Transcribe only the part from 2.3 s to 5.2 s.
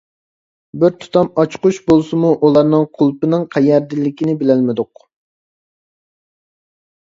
ئۇلارنىڭ قۇلۇپىنىڭ قەيەردىلىكىنى بىلەلمىدۇق.